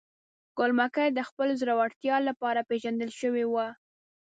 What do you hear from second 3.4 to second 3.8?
وه.